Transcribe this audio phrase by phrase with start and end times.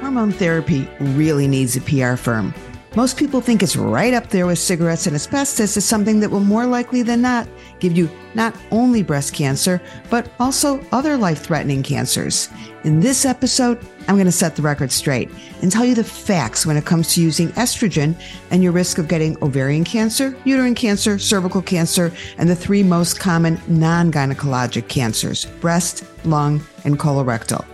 [0.00, 2.54] Hormone therapy really needs a PR firm.
[2.96, 6.40] Most people think it's right up there with cigarettes and asbestos as something that will
[6.40, 7.46] more likely than not
[7.78, 12.48] give you not only breast cancer, but also other life threatening cancers.
[12.82, 13.78] In this episode,
[14.08, 15.30] I'm going to set the record straight
[15.62, 18.20] and tell you the facts when it comes to using estrogen
[18.50, 23.20] and your risk of getting ovarian cancer, uterine cancer, cervical cancer, and the three most
[23.20, 27.64] common non gynecologic cancers breast, lung, and colorectal.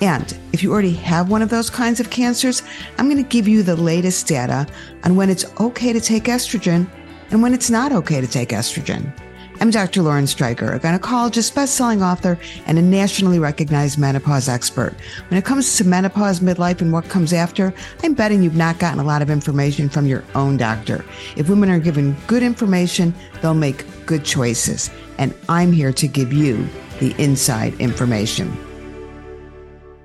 [0.00, 2.62] And if you already have one of those kinds of cancers,
[2.98, 4.66] I'm going to give you the latest data
[5.04, 6.88] on when it's okay to take estrogen
[7.30, 9.12] and when it's not okay to take estrogen.
[9.60, 10.02] I'm Dr.
[10.02, 14.94] Lauren Streicher, a gynecologist, best-selling author, and a nationally recognized menopause expert.
[15.28, 18.98] When it comes to menopause, midlife, and what comes after, I'm betting you've not gotten
[18.98, 21.04] a lot of information from your own doctor.
[21.36, 24.90] If women are given good information, they'll make good choices.
[25.18, 26.68] And I'm here to give you
[26.98, 28.73] the inside information.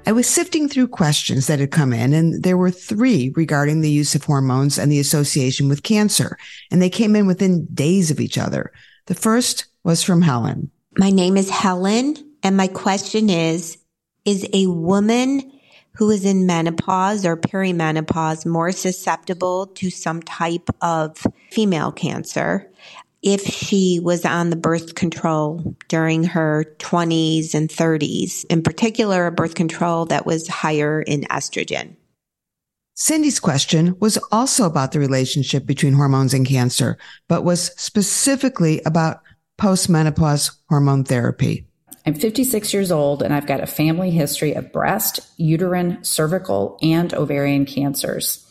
[0.10, 3.92] I was sifting through questions that had come in, and there were three regarding the
[3.92, 6.36] use of hormones and the association with cancer.
[6.72, 8.72] And they came in within days of each other.
[9.06, 10.72] The first was from Helen.
[10.98, 13.78] My name is Helen, and my question is
[14.26, 15.52] Is a woman
[15.92, 22.68] who is in menopause or perimenopause more susceptible to some type of female cancer?
[23.22, 29.32] If she was on the birth control during her 20s and 30s, in particular, a
[29.32, 31.96] birth control that was higher in estrogen.
[32.94, 36.98] Cindy's question was also about the relationship between hormones and cancer,
[37.28, 39.22] but was specifically about
[39.58, 41.66] postmenopause hormone therapy.
[42.06, 47.14] I'm 56 years old and I've got a family history of breast, uterine, cervical, and
[47.14, 48.46] ovarian cancers.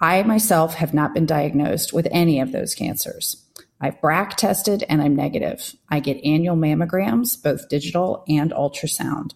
[0.00, 3.43] I myself have not been diagnosed with any of those cancers.
[3.80, 5.74] I've BRCA tested and I'm negative.
[5.88, 9.32] I get annual mammograms, both digital and ultrasound.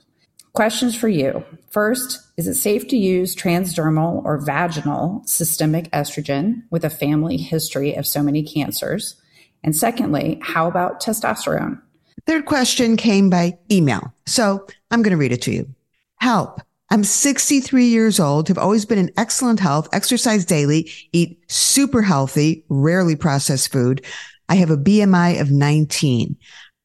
[0.53, 1.44] Questions for you.
[1.70, 7.94] First, is it safe to use transdermal or vaginal systemic estrogen with a family history
[7.94, 9.20] of so many cancers?
[9.62, 11.81] And secondly, how about testosterone?
[12.27, 14.12] Third question came by email.
[14.27, 15.69] So I'm going to read it to you.
[16.16, 16.60] Help.
[16.91, 22.65] I'm 63 years old, have always been in excellent health, exercise daily, eat super healthy,
[22.71, 24.04] rarely processed food.
[24.49, 26.37] I have a BMI of 19.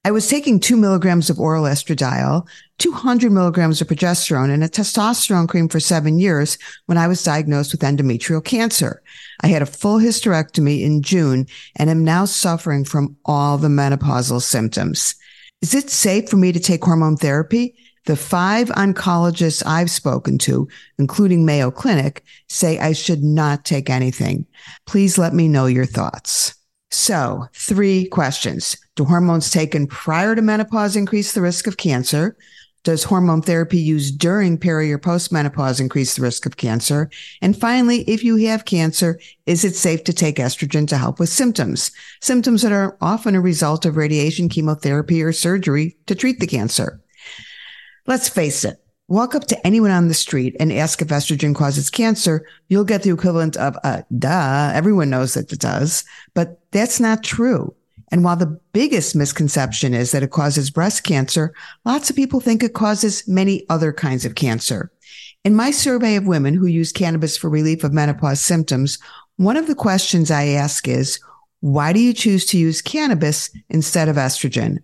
[0.06, 2.46] I was taking two milligrams of oral estradiol,
[2.80, 7.72] 200 milligrams of progesterone, and a testosterone cream for seven years when I was diagnosed
[7.72, 9.02] with endometrial cancer.
[9.42, 11.48] I had a full hysterectomy in June
[11.78, 15.16] and am now suffering from all the menopausal symptoms.
[15.62, 17.74] Is it safe for me to take hormone therapy?
[18.06, 24.46] The five oncologists I've spoken to, including Mayo Clinic, say I should not take anything.
[24.86, 26.56] Please let me know your thoughts.
[26.92, 28.78] So, three questions.
[28.96, 32.38] Do hormones taken prior to menopause increase the risk of cancer?
[32.84, 37.10] Does hormone therapy used during peri or postmenopause increase the risk of cancer?
[37.42, 41.30] And finally, if you have cancer, is it safe to take estrogen to help with
[41.30, 41.92] symptoms?
[42.22, 47.00] Symptoms that are often a result of radiation, chemotherapy, or surgery to treat the cancer.
[48.06, 48.80] Let's face it.
[49.08, 52.46] Walk up to anyone on the street and ask if estrogen causes cancer.
[52.68, 54.72] You'll get the equivalent of, uh, duh.
[54.74, 56.04] Everyone knows that it does,
[56.34, 57.76] but that's not true.
[58.12, 61.54] And while the biggest misconception is that it causes breast cancer,
[61.86, 64.92] lots of people think it causes many other kinds of cancer.
[65.44, 69.00] In my survey of women who use cannabis for relief of menopause symptoms,
[69.38, 71.20] one of the questions I ask is,
[71.60, 74.80] why do you choose to use cannabis instead of estrogen?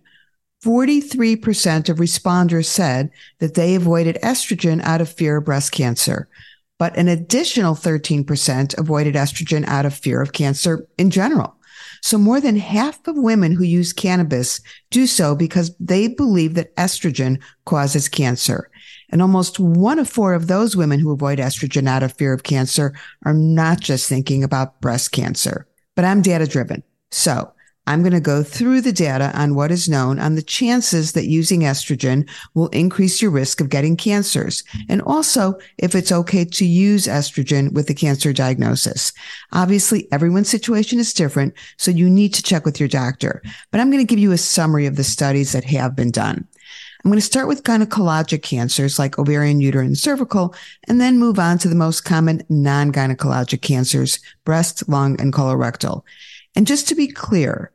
[0.64, 6.28] 43% of responders said that they avoided estrogen out of fear of breast cancer,
[6.78, 11.56] but an additional 13% avoided estrogen out of fear of cancer in general.
[12.02, 14.60] So more than half of women who use cannabis
[14.90, 18.70] do so because they believe that estrogen causes cancer.
[19.10, 22.42] And almost one of four of those women who avoid estrogen out of fear of
[22.42, 22.94] cancer
[23.24, 25.66] are not just thinking about breast cancer.
[25.96, 26.82] But I'm data driven.
[27.10, 27.52] So
[27.86, 31.26] I'm going to go through the data on what is known on the chances that
[31.26, 36.64] using estrogen will increase your risk of getting cancers and also if it's okay to
[36.64, 39.12] use estrogen with a cancer diagnosis.
[39.52, 43.42] Obviously, everyone's situation is different, so you need to check with your doctor.
[43.70, 46.46] But I'm going to give you a summary of the studies that have been done.
[47.02, 50.54] I'm going to start with gynecologic cancers like ovarian, uterine, cervical,
[50.86, 56.02] and then move on to the most common non-gynecologic cancers, breast, lung, and colorectal.
[56.56, 57.72] And just to be clear,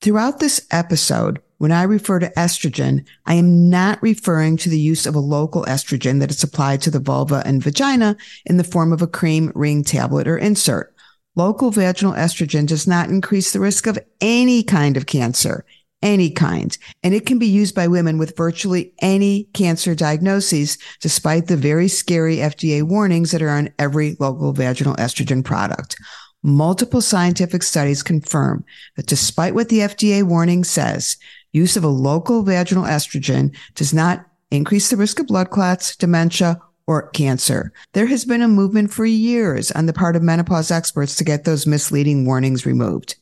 [0.00, 5.06] Throughout this episode, when I refer to estrogen, I am not referring to the use
[5.06, 8.16] of a local estrogen that is applied to the vulva and vagina
[8.46, 10.94] in the form of a cream, ring, tablet, or insert.
[11.34, 15.64] Local vaginal estrogen does not increase the risk of any kind of cancer,
[16.00, 21.48] any kind, and it can be used by women with virtually any cancer diagnoses, despite
[21.48, 25.96] the very scary FDA warnings that are on every local vaginal estrogen product.
[26.42, 28.64] Multiple scientific studies confirm
[28.96, 31.16] that despite what the FDA warning says,
[31.52, 36.60] use of a local vaginal estrogen does not increase the risk of blood clots, dementia,
[36.86, 37.72] or cancer.
[37.92, 41.44] There has been a movement for years on the part of menopause experts to get
[41.44, 43.16] those misleading warnings removed.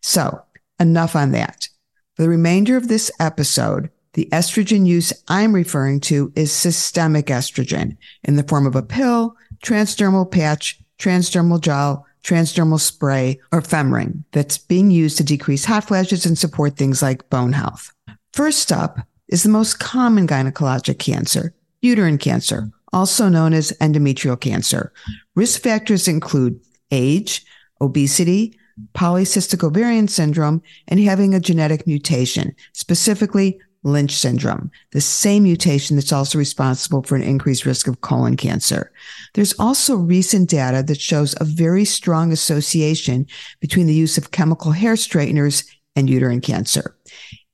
[0.00, 0.42] So
[0.80, 1.68] enough on that.
[2.14, 7.96] For the remainder of this episode, the estrogen use I'm referring to is systemic estrogen
[8.24, 14.58] in the form of a pill, transdermal patch, transdermal gel, transdermal spray, or femring that's
[14.58, 17.92] being used to decrease hot flashes and support things like bone health.
[18.32, 18.98] First up
[19.28, 24.92] is the most common gynecologic cancer, uterine cancer, also known as endometrial cancer.
[25.34, 26.60] Risk factors include
[26.90, 27.44] age,
[27.80, 28.58] obesity,
[28.94, 36.12] polycystic ovarian syndrome, and having a genetic mutation, specifically Lynch syndrome, the same mutation that's
[36.12, 38.92] also responsible for an increased risk of colon cancer.
[39.34, 43.26] There's also recent data that shows a very strong association
[43.60, 45.64] between the use of chemical hair straighteners
[45.96, 46.96] and uterine cancer.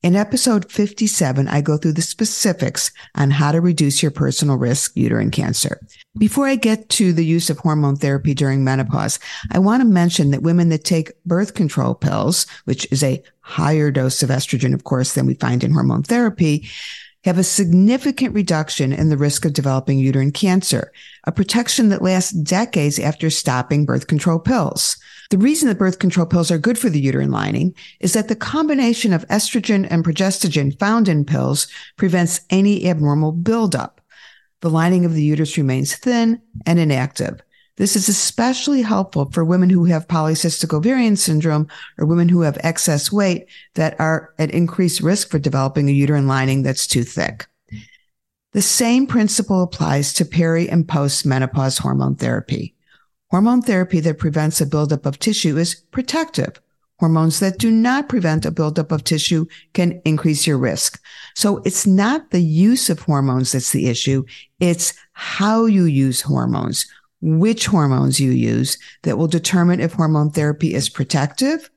[0.05, 4.93] In episode 57, I go through the specifics on how to reduce your personal risk
[4.95, 5.81] uterine cancer.
[6.17, 9.19] Before I get to the use of hormone therapy during menopause,
[9.51, 13.91] I want to mention that women that take birth control pills, which is a higher
[13.91, 16.69] dose of estrogen, of course, than we find in hormone therapy,
[17.25, 20.93] have a significant reduction in the risk of developing uterine cancer,
[21.25, 24.99] a protection that lasts decades after stopping birth control pills.
[25.31, 28.37] The reason that birth control pills are good for the uterine lining is that the
[28.37, 34.01] combination of estrogen and progestogen found in pills prevents any abnormal buildup.
[34.61, 37.41] The lining of the uterus remains thin and inactive.
[37.79, 42.59] This is especially helpful for women who have polycystic ovarian syndrome or women who have
[42.61, 47.47] excess weight that are at increased risk for developing a uterine lining that's too thick.
[48.53, 52.75] The same principle applies to peri and post menopause hormone therapy.
[53.31, 56.61] Hormone therapy that prevents a buildup of tissue is protective.
[56.99, 61.01] Hormones that do not prevent a buildup of tissue can increase your risk.
[61.37, 64.25] So it's not the use of hormones that's the issue.
[64.59, 66.87] It's how you use hormones
[67.21, 71.71] which hormones you use that will determine if hormone therapy is protective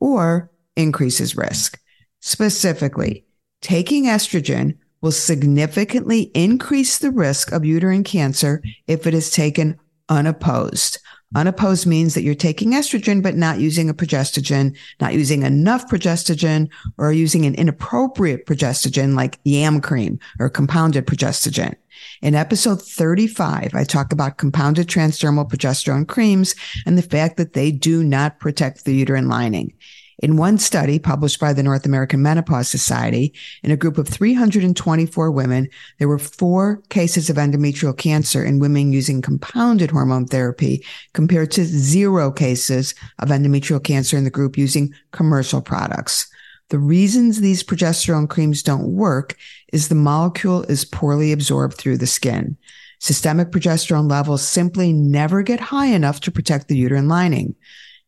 [0.00, 1.78] or increases risk.
[2.20, 3.24] Specifically,
[3.60, 9.78] taking estrogen will significantly increase the risk of uterine cancer if it is taken
[10.10, 10.98] unopposed.
[11.36, 16.68] Unopposed means that you're taking estrogen, but not using a progestogen, not using enough progestogen,
[16.98, 21.76] or using an inappropriate progestogen like yam cream or compounded progestogen.
[22.20, 27.70] In episode 35, I talk about compounded transdermal progesterone creams and the fact that they
[27.70, 29.72] do not protect the uterine lining.
[30.20, 33.32] In one study published by the North American Menopause Society,
[33.62, 35.66] in a group of 324 women,
[35.98, 40.84] there were four cases of endometrial cancer in women using compounded hormone therapy
[41.14, 46.30] compared to zero cases of endometrial cancer in the group using commercial products.
[46.68, 49.36] The reasons these progesterone creams don't work
[49.72, 52.58] is the molecule is poorly absorbed through the skin.
[52.98, 57.54] Systemic progesterone levels simply never get high enough to protect the uterine lining.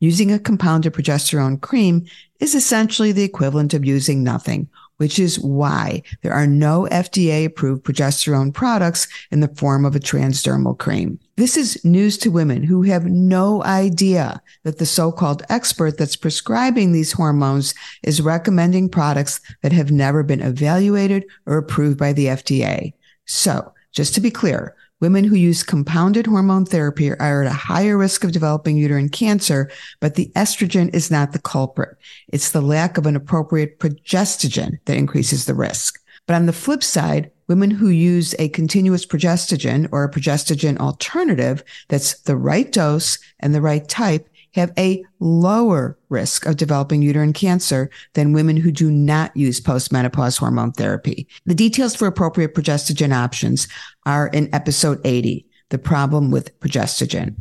[0.03, 2.07] Using a compounded progesterone cream
[2.41, 4.69] is essentially the equivalent of using nothing
[5.03, 9.99] which is why there are no FDA approved progesterone products in the form of a
[9.99, 11.19] transdermal cream.
[11.37, 16.93] This is news to women who have no idea that the so-called expert that's prescribing
[16.93, 17.75] these hormones
[18.05, 22.93] is recommending products that have never been evaluated or approved by the FDA.
[23.27, 27.99] So just to be clear, Women who use compounded hormone therapy are at a higher
[27.99, 29.69] risk of developing uterine cancer,
[29.99, 31.97] but the estrogen is not the culprit.
[32.29, 36.01] It's the lack of an appropriate progestogen that increases the risk.
[36.29, 41.65] But on the flip side, women who use a continuous progestogen or a progestogen alternative
[41.89, 47.33] that's the right dose and the right type have a lower risk of developing uterine
[47.33, 51.27] cancer than women who do not use postmenopause hormone therapy.
[51.47, 53.69] The details for appropriate progestogen options
[54.07, 57.37] are in episode 80, the problem with progestogen.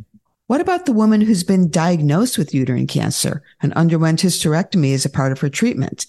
[0.46, 5.10] What about the woman who's been diagnosed with uterine cancer and underwent hysterectomy as a
[5.10, 6.06] part of her treatment?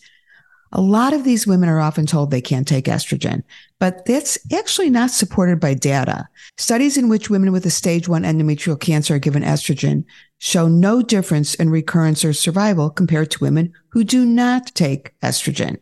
[0.75, 3.43] A lot of these women are often told they can't take estrogen,
[3.79, 6.27] but that's actually not supported by data.
[6.57, 10.03] Studies in which women with a stage one endometrial cancer are given estrogen
[10.43, 15.77] show no difference in recurrence or survival compared to women who do not take estrogen.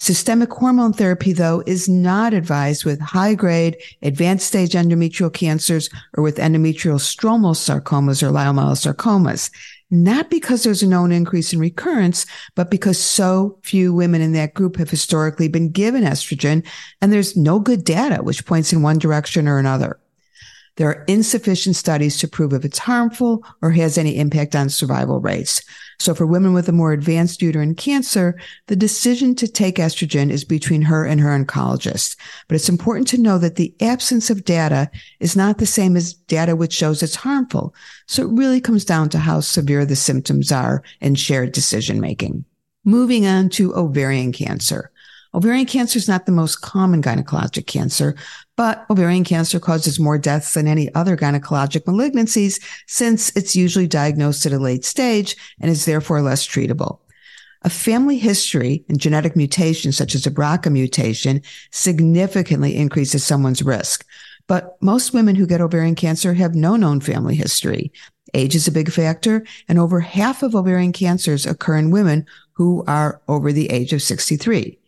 [0.00, 6.24] Systemic hormone therapy, though, is not advised with high grade advanced stage endometrial cancers or
[6.24, 9.52] with endometrial stromal sarcomas or leiomyosarcomas.
[9.88, 14.54] not because there's a known increase in recurrence, but because so few women in that
[14.54, 16.66] group have historically been given estrogen
[17.00, 20.00] and there's no good data which points in one direction or another.
[20.76, 25.20] There are insufficient studies to prove if it's harmful or has any impact on survival
[25.20, 25.62] rates.
[25.98, 30.44] So for women with a more advanced uterine cancer, the decision to take estrogen is
[30.44, 32.16] between her and her oncologist.
[32.48, 36.14] But it's important to know that the absence of data is not the same as
[36.14, 37.74] data which shows it's harmful.
[38.06, 42.44] So it really comes down to how severe the symptoms are and shared decision making.
[42.84, 44.91] Moving on to ovarian cancer.
[45.34, 48.14] Ovarian cancer is not the most common gynecologic cancer,
[48.54, 54.44] but ovarian cancer causes more deaths than any other gynecologic malignancies since it's usually diagnosed
[54.44, 56.98] at a late stage and is therefore less treatable.
[57.62, 64.04] A family history and genetic mutation such as a BRCA mutation significantly increases someone's risk.
[64.48, 67.90] But most women who get ovarian cancer have no known family history.
[68.34, 72.84] Age is a big factor, and over half of ovarian cancers occur in women who
[72.86, 74.78] are over the age of 63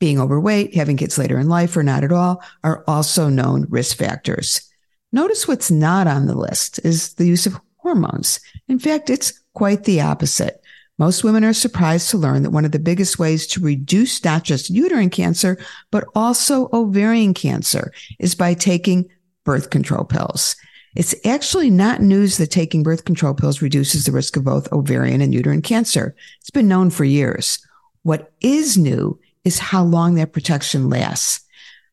[0.00, 3.96] being overweight, having kids later in life or not at all are also known risk
[3.96, 4.68] factors.
[5.12, 8.40] Notice what's not on the list is the use of hormones.
[8.68, 10.62] In fact, it's quite the opposite.
[10.98, 14.44] Most women are surprised to learn that one of the biggest ways to reduce not
[14.44, 15.58] just uterine cancer,
[15.90, 19.08] but also ovarian cancer is by taking
[19.44, 20.56] birth control pills.
[20.94, 25.20] It's actually not news that taking birth control pills reduces the risk of both ovarian
[25.20, 26.14] and uterine cancer.
[26.40, 27.64] It's been known for years.
[28.02, 29.18] What is new
[29.50, 31.40] is how long that protection lasts.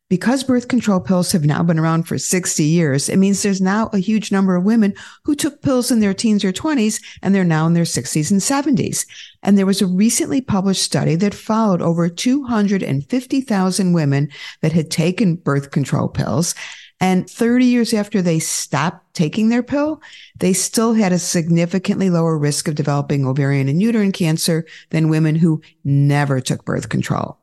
[0.08, 3.90] Because birth control pills have now been around for 60 years, it means there's now
[3.92, 7.44] a huge number of women who took pills in their teens or 20s and they're
[7.44, 9.04] now in their 60s and 70s.
[9.42, 14.28] And there was a recently published study that followed over 250,000 women
[14.62, 16.54] that had taken birth control pills.
[17.00, 20.00] And 30 years after they stopped taking their pill,
[20.38, 25.34] they still had a significantly lower risk of developing ovarian and uterine cancer than women
[25.34, 27.38] who never took birth control.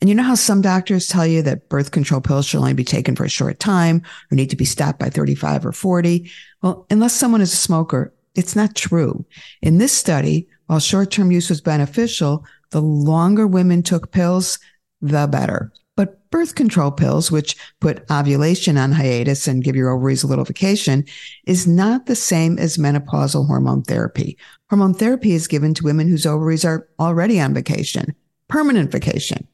[0.00, 2.84] And you know how some doctors tell you that birth control pills should only be
[2.84, 6.30] taken for a short time or need to be stopped by 35 or 40?
[6.62, 9.24] Well, unless someone is a smoker, it's not true.
[9.60, 14.58] In this study, while short-term use was beneficial, the longer women took pills,
[15.00, 15.72] the better.
[15.94, 20.44] But birth control pills, which put ovulation on hiatus and give your ovaries a little
[20.44, 21.04] vacation,
[21.44, 24.38] is not the same as menopausal hormone therapy.
[24.70, 28.14] Hormone therapy is given to women whose ovaries are already on vacation,
[28.48, 29.46] permanent vacation.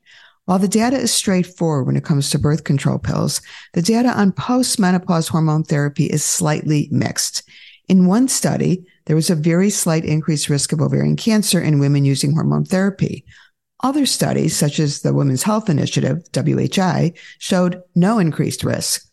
[0.48, 3.42] While the data is straightforward when it comes to birth control pills,
[3.74, 7.42] the data on postmenopause hormone therapy is slightly mixed.
[7.86, 12.06] In one study, there was a very slight increased risk of ovarian cancer in women
[12.06, 13.26] using hormone therapy.
[13.82, 19.06] Other studies, such as the Women's Health Initiative, WHI, showed no increased risk.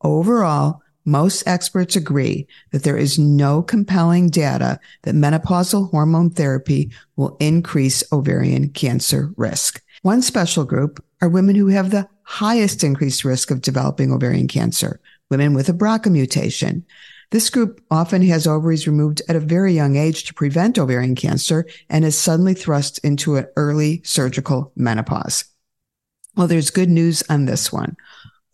[0.00, 7.36] Overall, most experts agree that there is no compelling data that menopausal hormone therapy will
[7.38, 9.82] increase ovarian cancer risk.
[10.02, 14.98] One special group are women who have the highest increased risk of developing ovarian cancer,
[15.30, 16.86] women with a BRCA mutation.
[17.32, 21.66] This group often has ovaries removed at a very young age to prevent ovarian cancer
[21.90, 25.44] and is suddenly thrust into an early surgical menopause.
[26.34, 27.94] Well, there's good news on this one.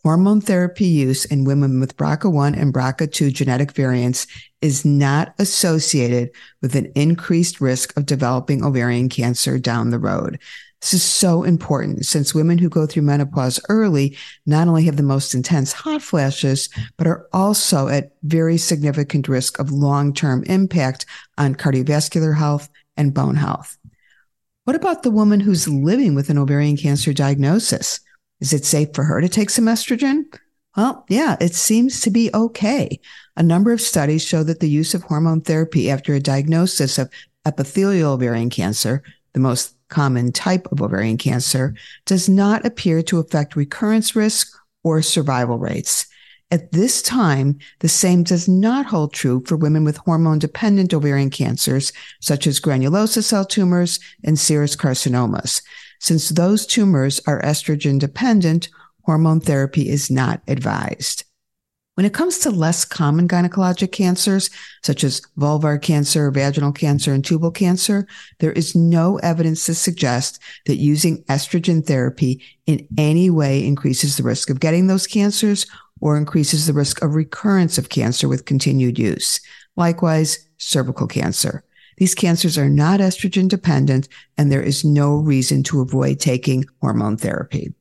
[0.03, 4.27] Hormone therapy use in women with BRCA1 and BRCA2 genetic variants
[4.61, 10.39] is not associated with an increased risk of developing ovarian cancer down the road.
[10.81, 14.15] This is so important since women who go through menopause early
[14.45, 19.59] not only have the most intense hot flashes, but are also at very significant risk
[19.59, 21.05] of long-term impact
[21.37, 23.77] on cardiovascular health and bone health.
[24.65, 27.99] What about the woman who's living with an ovarian cancer diagnosis?
[28.39, 30.25] Is it safe for her to take some estrogen?
[30.75, 32.99] Well, yeah, it seems to be okay.
[33.35, 37.09] A number of studies show that the use of hormone therapy after a diagnosis of
[37.47, 39.01] epithelial ovarian cancer,
[39.33, 41.73] the most common type of ovarian cancer,
[42.05, 46.07] does not appear to affect recurrence risk or survival rates.
[46.49, 51.29] At this time, the same does not hold true for women with hormone dependent ovarian
[51.29, 51.91] cancers,
[52.21, 55.61] such as granulosa cell tumors and serous carcinomas.
[55.99, 58.69] Since those tumors are estrogen dependent,
[59.03, 61.25] hormone therapy is not advised.
[61.97, 64.51] When it comes to less common gynecologic cancers,
[64.83, 68.05] such as vulvar cancer, vaginal cancer, and tubal cancer,
[68.37, 74.21] there is no evidence to suggest that using estrogen therapy in any way increases the
[74.21, 75.65] risk of getting those cancers
[75.99, 79.41] or increases the risk of recurrence of cancer with continued use.
[79.75, 81.63] Likewise, cervical cancer.
[81.97, 87.17] These cancers are not estrogen dependent, and there is no reason to avoid taking hormone
[87.17, 87.73] therapy.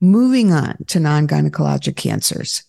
[0.00, 2.62] Moving on to non gynecologic cancers.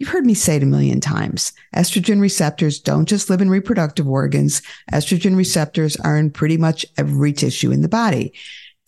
[0.00, 1.52] You've heard me say it a million times.
[1.76, 4.62] Estrogen receptors don't just live in reproductive organs.
[4.90, 8.32] Estrogen receptors are in pretty much every tissue in the body.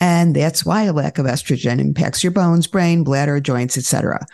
[0.01, 4.27] And that's why a lack of estrogen impacts your bones, brain, bladder, joints, etc.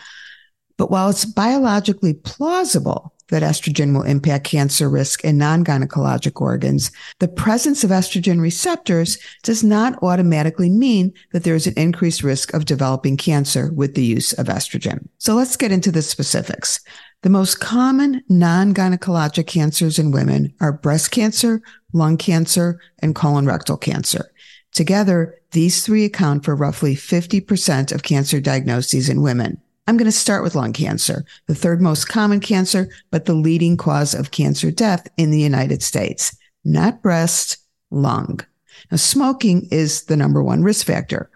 [0.76, 7.28] But while it's biologically plausible that estrogen will impact cancer risk in non-gynecologic organs, the
[7.28, 12.64] presence of estrogen receptors does not automatically mean that there is an increased risk of
[12.64, 15.08] developing cancer with the use of estrogen.
[15.18, 16.80] So let's get into the specifics.
[17.22, 21.60] The most common non-gynecologic cancers in women are breast cancer,
[21.92, 24.30] lung cancer, and colon rectal cancer.
[24.72, 29.60] Together, these three account for roughly 50% of cancer diagnoses in women.
[29.88, 33.78] I'm going to start with lung cancer, the third most common cancer, but the leading
[33.78, 36.36] cause of cancer death in the United States.
[36.62, 37.56] Not breast,
[37.90, 38.40] lung.
[38.90, 41.30] Now, smoking is the number one risk factor.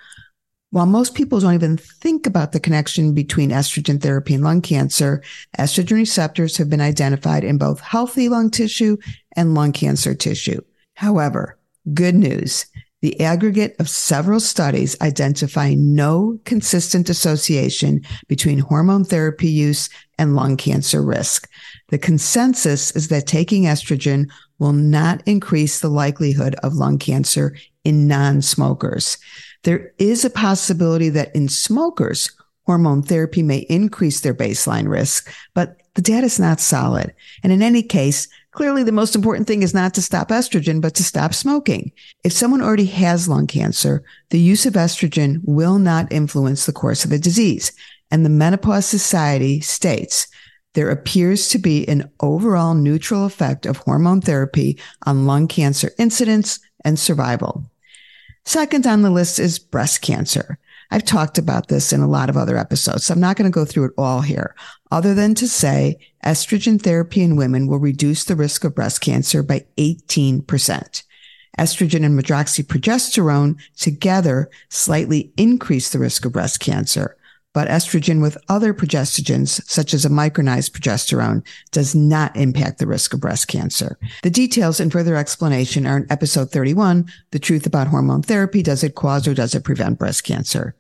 [0.69, 5.23] While most people don't even think about the connection between estrogen therapy and lung cancer,
[5.59, 8.99] estrogen receptors have been identified in both healthy lung tissue
[9.35, 10.61] and lung cancer tissue.
[10.93, 11.57] However,
[11.95, 12.67] good news
[13.03, 20.57] the aggregate of several studies identify no consistent association between hormone therapy use and lung
[20.57, 21.51] cancer risk.
[21.89, 28.07] The consensus is that taking estrogen will not increase the likelihood of lung cancer in
[28.07, 29.19] non-smokers.
[29.65, 32.31] There is a possibility that in smokers,
[32.67, 37.15] hormone therapy may increase their baseline risk, but the data is not solid.
[37.43, 40.95] And in any case, Clearly, the most important thing is not to stop estrogen, but
[40.97, 41.91] to stop smoking.
[42.23, 47.03] If someone already has lung cancer, the use of estrogen will not influence the course
[47.05, 47.73] of the disease.
[48.11, 50.27] And the Menopause Society states
[50.75, 56.61] there appears to be an overall neutral effect of hormone therapy on lung cancer incidence
[56.85, 57.71] and survival.
[58.45, 60.59] Second on the list is breast cancer.
[60.93, 63.55] I've talked about this in a lot of other episodes, so I'm not going to
[63.55, 64.55] go through it all here,
[64.91, 69.43] other than to say estrogen therapy in women will reduce the risk of breast cancer
[69.43, 71.03] by 18%.
[71.59, 77.17] Estrogen and medroxyprogesterone together slightly increase the risk of breast cancer
[77.53, 83.13] but estrogen with other progestogens, such as a micronized progesterone, does not impact the risk
[83.13, 83.99] of breast cancer.
[84.23, 88.63] The details and further explanation are in episode 31, The Truth About Hormone Therapy.
[88.63, 90.75] Does it cause or does it prevent breast cancer?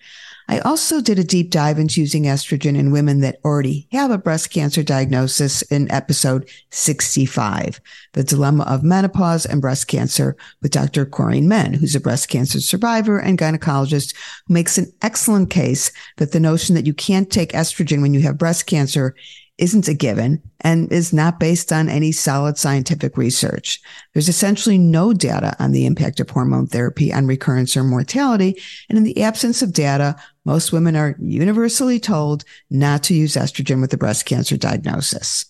[0.48, 4.18] I also did a deep dive into using estrogen in women that already have a
[4.18, 7.81] breast cancer diagnosis in episode 65,
[8.12, 11.07] The Dilemma of Menopause and Breast Cancer with Dr.
[11.07, 14.14] Corinne Menn, who's a breast cancer survivor and gynecologist
[14.46, 18.20] who makes an excellent case that the notion that you can't take estrogen when you
[18.20, 19.14] have breast cancer
[19.59, 23.81] isn't a given and is not based on any solid scientific research.
[24.12, 28.61] There's essentially no data on the impact of hormone therapy on recurrence or mortality.
[28.88, 33.81] And in the absence of data, most women are universally told not to use estrogen
[33.81, 35.45] with a breast cancer diagnosis.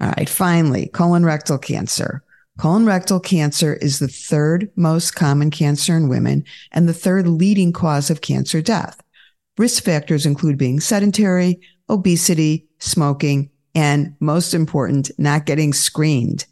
[0.00, 0.28] All right.
[0.28, 2.22] Finally, colon rectal cancer.
[2.58, 7.72] Colon rectal cancer is the third most common cancer in women and the third leading
[7.72, 9.00] cause of cancer death.
[9.56, 16.46] Risk factors include being sedentary, obesity, smoking, and most important, not getting screened.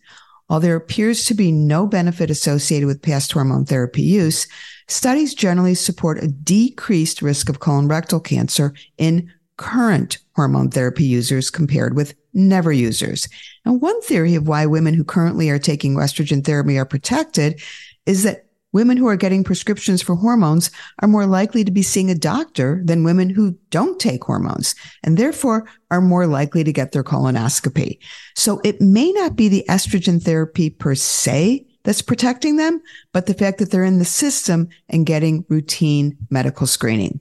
[0.46, 4.46] While there appears to be no benefit associated with past hormone therapy use,
[4.86, 11.50] studies generally support a decreased risk of colon rectal cancer in current hormone therapy users
[11.50, 13.28] compared with never users.
[13.64, 17.60] And one theory of why women who currently are taking estrogen therapy are protected
[18.04, 22.10] is that women who are getting prescriptions for hormones are more likely to be seeing
[22.10, 26.92] a doctor than women who don't take hormones and therefore are more likely to get
[26.92, 27.98] their colonoscopy.
[28.34, 33.34] So it may not be the estrogen therapy per se that's protecting them, but the
[33.34, 37.20] fact that they're in the system and getting routine medical screening.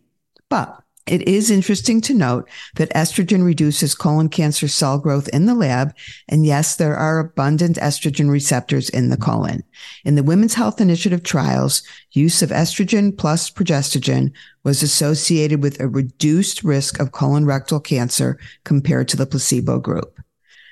[0.49, 5.53] But it is interesting to note that estrogen reduces colon cancer cell growth in the
[5.53, 5.93] lab.
[6.27, 9.63] And yes, there are abundant estrogen receptors in the colon.
[10.03, 14.31] In the Women's Health Initiative trials, use of estrogen plus progestogen
[14.63, 20.19] was associated with a reduced risk of colon rectal cancer compared to the placebo group.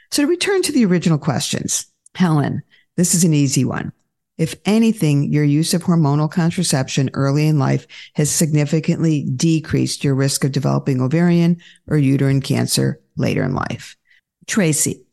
[0.10, 2.64] So to return to the original questions, Helen,
[2.98, 3.92] this is an easy one.
[4.38, 10.44] If anything, your use of hormonal contraception early in life has significantly decreased your risk
[10.44, 13.96] of developing ovarian or uterine cancer later in life.
[14.48, 15.04] Tracy,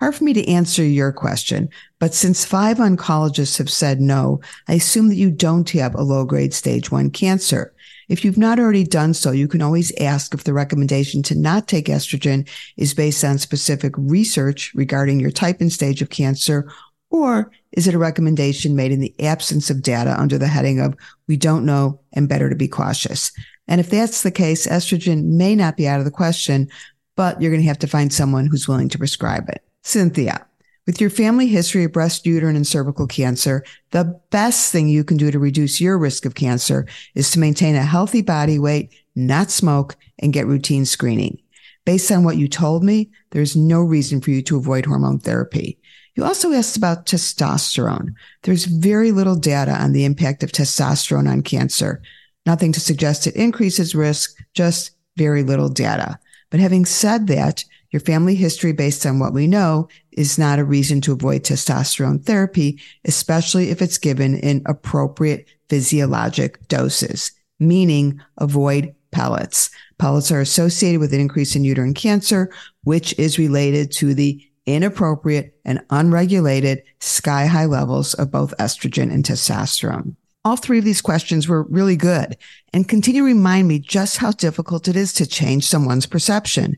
[0.00, 4.74] hard for me to answer your question, but since five oncologists have said no, I
[4.74, 7.74] assume that you don't have a low grade stage one cancer.
[8.08, 11.68] If you've not already done so, you can always ask if the recommendation to not
[11.68, 16.70] take estrogen is based on specific research regarding your type and stage of cancer
[17.12, 20.96] or is it a recommendation made in the absence of data under the heading of
[21.28, 23.30] we don't know and better to be cautious?
[23.68, 26.68] And if that's the case, estrogen may not be out of the question,
[27.14, 29.62] but you're going to have to find someone who's willing to prescribe it.
[29.82, 30.46] Cynthia,
[30.86, 35.18] with your family history of breast, uterine, and cervical cancer, the best thing you can
[35.18, 39.50] do to reduce your risk of cancer is to maintain a healthy body weight, not
[39.50, 41.38] smoke, and get routine screening.
[41.84, 45.78] Based on what you told me, there's no reason for you to avoid hormone therapy.
[46.14, 48.14] You also asked about testosterone.
[48.42, 52.02] There's very little data on the impact of testosterone on cancer.
[52.44, 56.18] Nothing to suggest it increases risk, just very little data.
[56.50, 60.64] But having said that, your family history based on what we know is not a
[60.64, 68.94] reason to avoid testosterone therapy, especially if it's given in appropriate physiologic doses, meaning avoid
[69.12, 69.70] pellets.
[69.98, 72.50] Pellets are associated with an increase in uterine cancer,
[72.84, 79.24] which is related to the inappropriate and unregulated sky high levels of both estrogen and
[79.24, 80.16] testosterone.
[80.44, 82.36] All three of these questions were really good
[82.72, 86.76] and continue to remind me just how difficult it is to change someone's perception.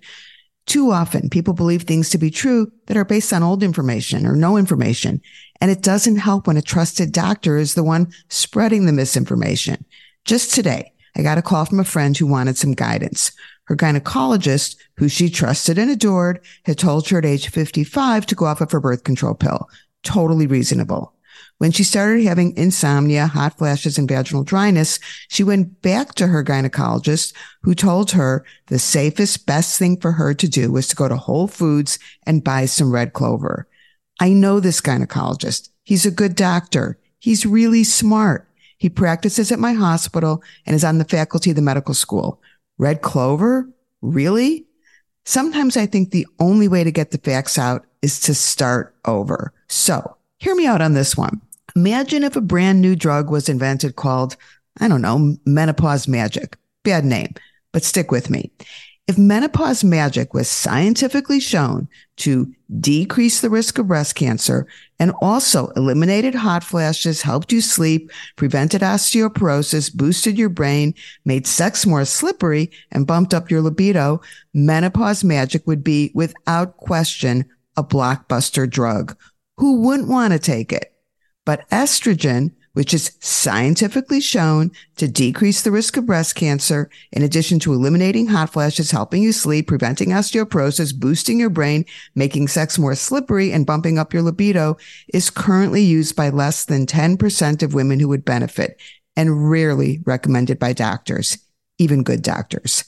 [0.67, 4.35] Too often people believe things to be true that are based on old information or
[4.35, 5.21] no information.
[5.61, 9.85] And it doesn't help when a trusted doctor is the one spreading the misinformation.
[10.25, 13.33] Just today, I got a call from a friend who wanted some guidance.
[13.65, 18.45] Her gynecologist, who she trusted and adored, had told her at age 55 to go
[18.45, 19.69] off of her birth control pill.
[20.03, 21.15] Totally reasonable.
[21.59, 24.99] When she started having insomnia, hot flashes, and vaginal dryness,
[25.29, 30.35] she went back to her gynecologist who told her the safest, best thing for her
[30.35, 33.69] to do was to go to Whole Foods and buy some red clover.
[34.21, 35.71] I know this gynecologist.
[35.85, 36.99] He's a good doctor.
[37.19, 38.49] He's really smart.
[38.77, 42.41] He practices at my hospital and is on the faculty of the medical school.
[42.79, 43.69] Red clover?
[44.03, 44.67] Really?
[45.25, 49.53] Sometimes I think the only way to get the facts out is to start over.
[49.69, 51.41] So hear me out on this one.
[51.77, 54.37] Imagine if a brand new drug was invented called,
[54.81, 56.57] I don't know, menopause magic.
[56.83, 57.35] Bad name,
[57.73, 58.53] but stick with me.
[59.07, 64.67] If menopause magic was scientifically shown to decrease the risk of breast cancer
[64.99, 70.95] and also eliminated hot flashes, helped you sleep, prevented osteoporosis, boosted your brain,
[71.27, 74.23] made sex more slippery, and bumped up your libido,
[74.55, 77.45] menopause magic would be without question
[77.77, 79.19] a blockbuster drug.
[79.59, 80.95] Who wouldn't want to take it?
[81.45, 87.59] But estrogen, which is scientifically shown to decrease the risk of breast cancer, in addition
[87.61, 91.85] to eliminating hot flashes, helping you sleep, preventing osteoporosis, boosting your brain,
[92.15, 94.77] making sex more slippery, and bumping up your libido,
[95.13, 98.81] is currently used by less than 10% of women who would benefit
[99.17, 101.39] and rarely recommended by doctors,
[101.79, 102.85] even good doctors.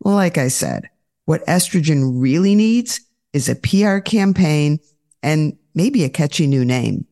[0.00, 0.90] Like I said,
[1.24, 3.00] what estrogen really needs
[3.32, 4.80] is a PR campaign
[5.22, 7.06] and maybe a catchy new name.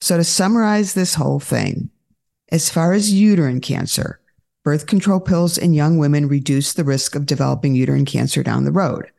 [0.00, 1.90] So to summarize this whole thing,
[2.50, 4.20] as far as uterine cancer,
[4.64, 8.72] birth control pills in young women reduce the risk of developing uterine cancer down the
[8.72, 9.10] road.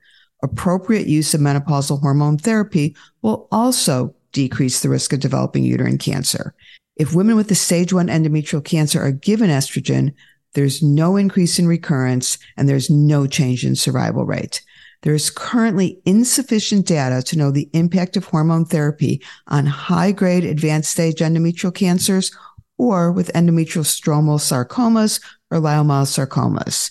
[0.43, 6.53] Appropriate use of menopausal hormone therapy will also decrease the risk of developing uterine cancer.
[6.97, 10.13] If women with the stage one endometrial cancer are given estrogen,
[10.53, 14.61] there's no increase in recurrence and there's no change in survival rate.
[15.05, 20.43] There is currently insufficient data to know the impact of hormone therapy on high grade
[20.43, 22.35] advanced stage endometrial cancers
[22.79, 26.89] or with endometrial stromal sarcomas or leiomyosarcomas.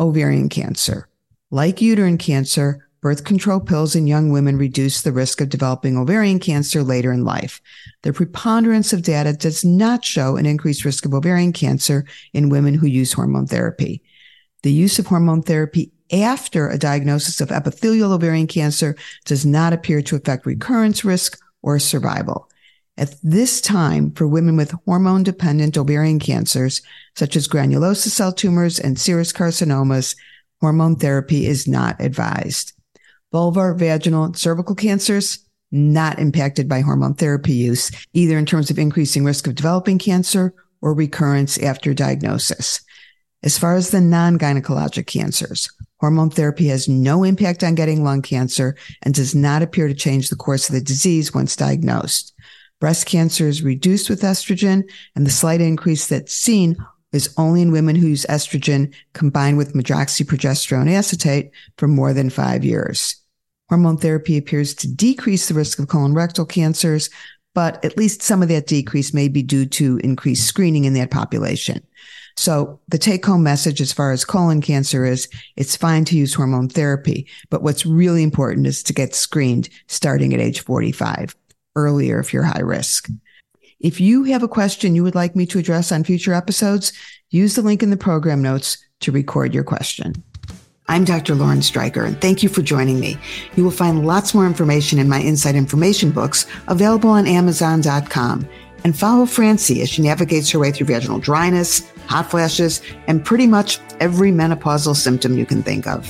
[0.00, 1.10] Ovarian cancer.
[1.50, 6.38] Like uterine cancer, birth control pills in young women reduce the risk of developing ovarian
[6.38, 7.60] cancer later in life.
[8.00, 12.72] The preponderance of data does not show an increased risk of ovarian cancer in women
[12.72, 14.02] who use hormone therapy.
[14.62, 20.02] The use of hormone therapy after a diagnosis of epithelial ovarian cancer does not appear
[20.02, 22.48] to affect recurrence risk or survival.
[22.98, 26.80] At this time, for women with hormone dependent ovarian cancers,
[27.14, 30.16] such as granulosa cell tumors and serous carcinomas,
[30.60, 32.72] hormone therapy is not advised.
[33.32, 35.40] Vulvar, vaginal, and cervical cancers,
[35.70, 40.54] not impacted by hormone therapy use, either in terms of increasing risk of developing cancer
[40.80, 42.80] or recurrence after diagnosis.
[43.42, 45.68] As far as the non-gynecologic cancers,
[46.00, 50.28] hormone therapy has no impact on getting lung cancer and does not appear to change
[50.28, 52.34] the course of the disease once diagnosed.
[52.80, 56.76] Breast cancer is reduced with estrogen and the slight increase that's seen
[57.12, 62.64] is only in women who use estrogen combined with medroxyprogesterone acetate for more than five
[62.64, 63.16] years.
[63.68, 67.10] Hormone therapy appears to decrease the risk of colorectal cancers,
[67.54, 71.10] but at least some of that decrease may be due to increased screening in that
[71.10, 71.82] population.
[72.36, 76.34] So the take home message as far as colon cancer is it's fine to use
[76.34, 81.34] hormone therapy, but what's really important is to get screened starting at age 45
[81.76, 83.08] earlier if you're high risk.
[83.80, 86.92] If you have a question you would like me to address on future episodes,
[87.30, 90.14] use the link in the program notes to record your question.
[90.88, 91.34] I'm Dr.
[91.34, 93.18] Lauren Streicher, and thank you for joining me.
[93.56, 98.48] You will find lots more information in my Inside Information books available on Amazon.com.
[98.86, 103.48] And follow Francie as she navigates her way through vaginal dryness, hot flashes, and pretty
[103.48, 106.08] much every menopausal symptom you can think of.